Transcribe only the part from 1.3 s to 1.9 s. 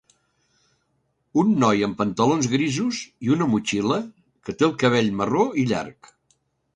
Un noi